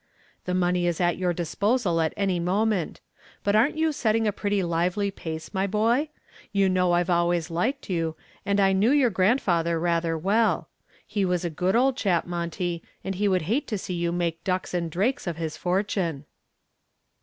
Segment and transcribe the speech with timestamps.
[0.45, 3.01] "The money is at your disposal at any moment.
[3.43, 6.09] But aren't you setting a pretty lively pace, my boy?
[6.51, 10.69] You know I've always liked you, and I knew your grandfather rather well.
[11.05, 14.43] He was a good old chap, Monty, and he would hate to see you make
[14.43, 16.25] ducks and drakes of his fortune."